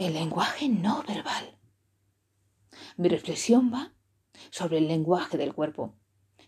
[0.00, 1.58] El lenguaje no verbal.
[2.96, 3.92] Mi reflexión va
[4.48, 5.94] sobre el lenguaje del cuerpo,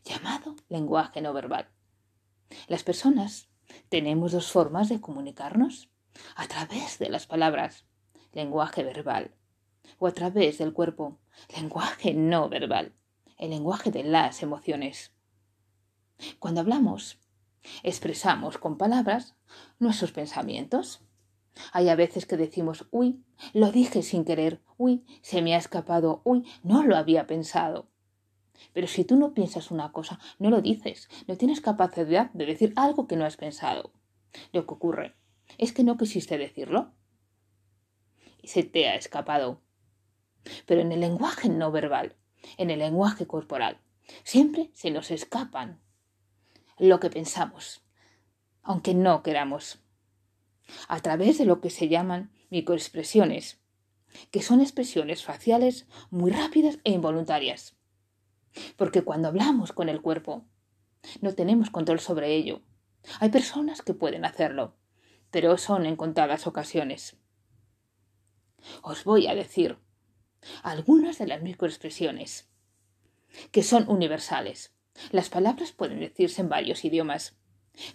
[0.07, 1.69] llamado lenguaje no verbal.
[2.67, 3.51] Las personas
[3.91, 5.91] tenemos dos formas de comunicarnos,
[6.35, 7.84] a través de las palabras,
[8.33, 9.34] lenguaje verbal,
[9.98, 11.19] o a través del cuerpo,
[11.55, 12.95] lenguaje no verbal,
[13.37, 15.12] el lenguaje de las emociones.
[16.39, 17.19] Cuando hablamos,
[17.82, 19.37] expresamos con palabras
[19.79, 21.03] nuestros pensamientos.
[21.73, 26.23] Hay a veces que decimos, uy, lo dije sin querer, uy, se me ha escapado,
[26.25, 27.88] uy, no lo había pensado.
[28.73, 32.73] Pero si tú no piensas una cosa, no lo dices, no tienes capacidad de decir
[32.77, 33.92] algo que no has pensado.
[34.52, 35.15] Lo que ocurre
[35.59, 36.92] es que no quisiste decirlo
[38.41, 39.61] y se te ha escapado.
[40.66, 42.16] Pero en el lenguaje no verbal,
[42.56, 43.80] en el lenguaje corporal,
[44.25, 45.80] siempre se nos escapan
[46.78, 47.84] lo que pensamos,
[48.62, 49.81] aunque no queramos,
[50.89, 53.61] a través de lo que se llaman microexpresiones,
[54.30, 57.77] que son expresiones faciales muy rápidas e involuntarias.
[58.77, 60.45] Porque cuando hablamos con el cuerpo,
[61.20, 62.61] no tenemos control sobre ello.
[63.20, 64.77] Hay personas que pueden hacerlo,
[65.31, 67.17] pero son en contadas ocasiones.
[68.83, 69.79] Os voy a decir
[70.62, 72.48] algunas de las microexpresiones
[73.51, 74.75] que son universales.
[75.11, 77.36] Las palabras pueden decirse en varios idiomas,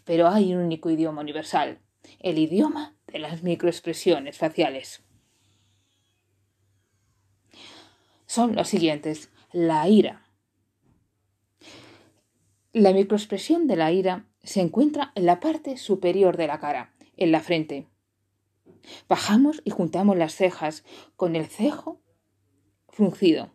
[0.03, 1.79] pero hay un único idioma universal,
[2.19, 5.03] el idioma de las microexpresiones faciales.
[8.25, 9.29] Son los siguientes.
[9.53, 10.27] La ira,
[12.73, 17.31] la microexpresión de la ira se encuentra en la parte superior de la cara, en
[17.31, 17.87] la frente.
[19.09, 20.83] Bajamos y juntamos las cejas
[21.15, 22.01] con el cejo
[22.89, 23.51] fruncido.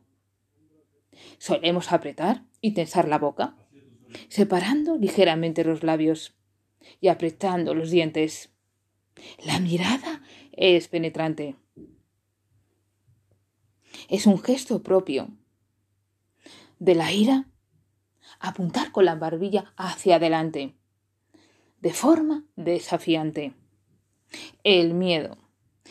[1.38, 3.54] Solemos apretar y tensar la boca,
[4.28, 6.34] separando ligeramente los labios
[7.00, 8.50] y apretando los dientes.
[9.44, 11.56] La mirada es penetrante.
[14.08, 15.28] Es un gesto propio
[16.78, 17.48] de la ira
[18.40, 20.74] apuntar con la barbilla hacia adelante,
[21.80, 23.54] de forma desafiante.
[24.64, 25.36] El miedo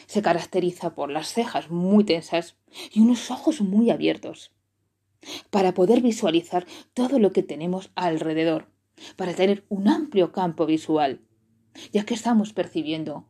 [0.08, 2.58] se caracteriza por las cejas muy tensas
[2.92, 4.52] y unos ojos muy abiertos,
[5.50, 8.71] para poder visualizar todo lo que tenemos alrededor,
[9.16, 11.22] para tener un amplio campo visual,
[11.92, 13.28] ya que estamos percibiendo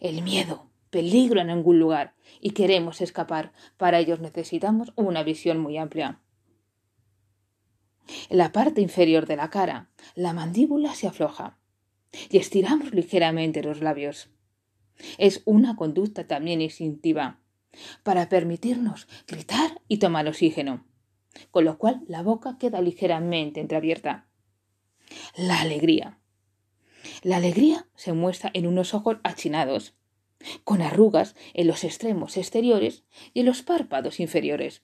[0.00, 5.76] el miedo, peligro en algún lugar y queremos escapar, para ello necesitamos una visión muy
[5.78, 6.20] amplia.
[8.30, 11.58] En la parte inferior de la cara, la mandíbula se afloja
[12.30, 14.30] y estiramos ligeramente los labios.
[15.18, 17.40] Es una conducta también instintiva
[18.02, 20.86] para permitirnos gritar y tomar oxígeno,
[21.50, 24.28] con lo cual la boca queda ligeramente entreabierta.
[25.36, 26.18] La alegría.
[27.22, 29.94] La alegría se muestra en unos ojos achinados,
[30.64, 34.82] con arrugas en los extremos exteriores y en los párpados inferiores.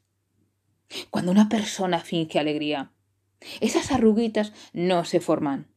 [1.11, 2.93] Cuando una persona finge alegría,
[3.61, 5.69] esas arruguitas no se forman.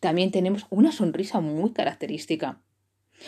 [0.00, 2.62] También tenemos una sonrisa muy característica,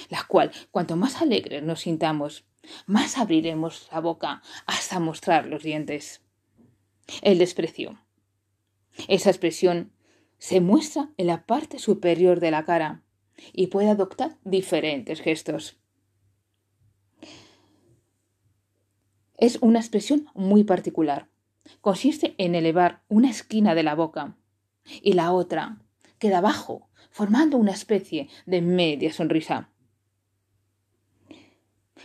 [0.09, 2.45] la cual, cuanto más alegres nos sintamos,
[2.87, 6.23] más abriremos la boca hasta mostrar los dientes.
[7.23, 7.99] El desprecio.
[9.09, 9.93] Esa expresión
[10.39, 13.03] se muestra en la parte superior de la cara
[13.53, 15.79] y puede adoptar diferentes gestos.
[19.37, 21.29] Es una expresión muy particular
[21.81, 24.37] consiste en elevar una esquina de la boca
[25.03, 25.79] y la otra
[26.19, 29.71] queda abajo, formando una especie de media sonrisa.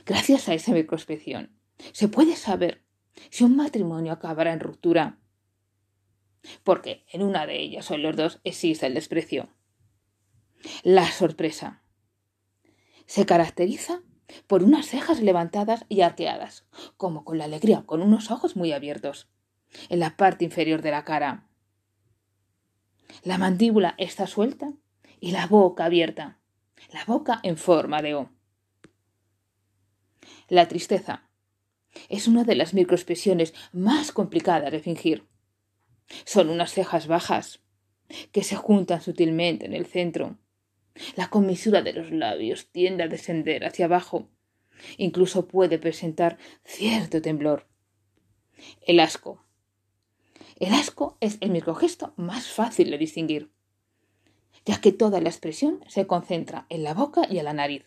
[0.05, 1.51] Gracias a esa microspección
[1.93, 2.83] se puede saber
[3.29, 5.19] si un matrimonio acabará en ruptura,
[6.63, 9.49] porque en una de ellas o en los dos existe el desprecio.
[10.83, 11.83] La sorpresa
[13.05, 14.01] se caracteriza
[14.47, 16.65] por unas cejas levantadas y arqueadas,
[16.97, 19.29] como con la alegría, con unos ojos muy abiertos
[19.89, 21.47] en la parte inferior de la cara.
[23.23, 24.73] La mandíbula está suelta
[25.19, 26.39] y la boca abierta,
[26.93, 28.29] la boca en forma de O.
[30.47, 31.29] La tristeza
[32.07, 35.27] es una de las microexpresiones más complicadas de fingir.
[36.25, 37.59] Son unas cejas bajas
[38.31, 40.37] que se juntan sutilmente en el centro.
[41.15, 44.27] La comisura de los labios tiende a descender hacia abajo.
[44.97, 47.67] Incluso puede presentar cierto temblor.
[48.85, 49.43] El asco
[50.59, 53.49] el asco es el microgesto más fácil de distinguir,
[54.65, 57.85] ya que toda la expresión se concentra en la boca y en la nariz.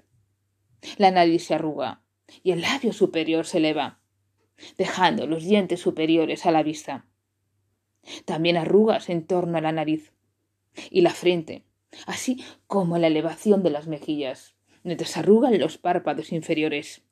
[0.97, 2.03] La nariz se arruga
[2.43, 4.01] y el labio superior se eleva,
[4.79, 7.05] dejando los dientes superiores a la vista.
[8.25, 10.13] También arrugas en torno a la nariz
[10.91, 11.65] y la frente,
[12.07, 17.03] así como la elevación de las mejillas, mientras arrugan los párpados inferiores.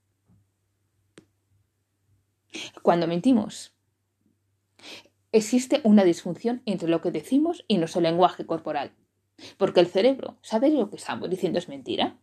[2.82, 3.74] Cuando mentimos,
[5.32, 8.92] existe una disfunción entre lo que decimos y nuestro lenguaje corporal,
[9.56, 12.18] porque el cerebro sabe lo que estamos diciendo es mentira.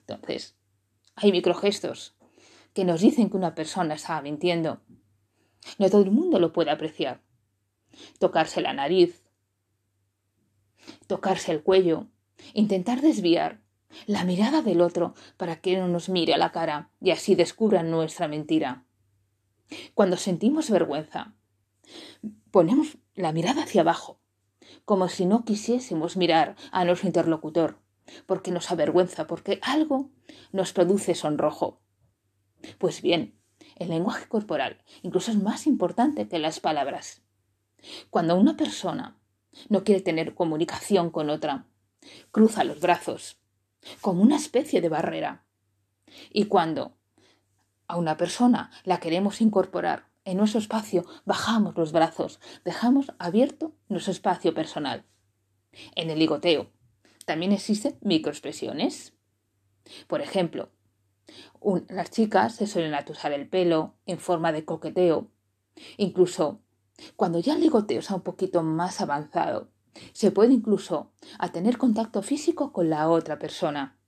[0.00, 0.56] Entonces,
[1.14, 2.16] hay microgestos
[2.72, 4.80] que nos dicen que una persona está mintiendo.
[5.78, 7.20] No todo el mundo lo puede apreciar.
[8.18, 9.22] Tocarse la nariz,
[11.06, 12.06] tocarse el cuello,
[12.54, 13.60] intentar desviar
[14.06, 17.90] la mirada del otro para que no nos mire a la cara y así descubran
[17.90, 18.84] nuestra mentira.
[19.94, 21.34] Cuando sentimos vergüenza,
[22.50, 24.20] ponemos la mirada hacia abajo,
[24.84, 27.78] como si no quisiésemos mirar a nuestro interlocutor,
[28.26, 30.10] porque nos avergüenza, porque algo
[30.52, 31.80] nos produce sonrojo.
[32.78, 33.38] Pues bien,
[33.76, 37.22] el lenguaje corporal incluso es más importante que las palabras.
[38.10, 39.18] Cuando una persona
[39.68, 41.66] no quiere tener comunicación con otra,
[42.30, 43.38] cruza los brazos,
[44.00, 45.44] como una especie de barrera.
[46.30, 46.96] Y cuando
[47.86, 54.12] a una persona la queremos incorporar en nuestro espacio, bajamos los brazos, dejamos abierto nuestro
[54.12, 55.04] espacio personal.
[55.94, 56.70] En el ligoteo
[57.24, 59.14] también existen microexpresiones.
[60.06, 60.70] Por ejemplo,
[61.88, 65.28] las chicas se suelen atusar el pelo en forma de coqueteo.
[65.96, 66.60] Incluso
[67.16, 69.70] cuando ya el ligoteo está un poquito más avanzado,
[70.12, 73.98] se puede incluso a tener contacto físico con la otra persona.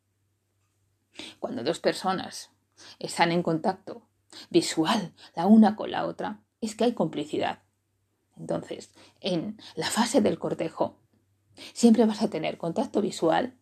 [1.38, 2.50] Cuando dos personas
[2.98, 4.08] están en contacto
[4.50, 7.62] visual la una con la otra, es que hay complicidad.
[8.36, 10.98] Entonces, en la fase del cortejo,
[11.72, 13.56] siempre vas a tener contacto visual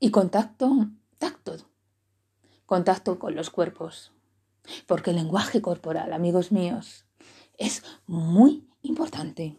[0.00, 1.56] y contacto tacto,
[2.66, 4.12] contacto con los cuerpos.
[4.86, 7.07] Porque el lenguaje corporal, amigos míos,
[7.58, 9.58] es muy importante.